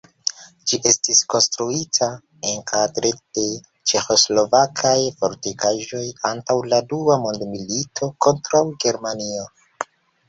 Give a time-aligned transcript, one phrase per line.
[0.69, 2.07] Ĝi estis konstruita
[2.53, 3.43] enkadre de
[3.91, 9.47] ĉeĥoslovakaj fortikaĵoj antaŭ la dua mondmilito kontraŭ Germanio.